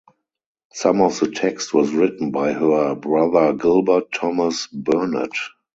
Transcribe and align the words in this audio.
Some 0.73 0.99
of 0.99 1.19
the 1.19 1.29
text 1.29 1.75
was 1.75 1.93
written 1.93 2.31
by 2.31 2.53
her 2.53 2.95
brother 2.95 3.53
Gilbert 3.53 4.11
Thomas 4.11 4.65
Burnett. 4.65 5.29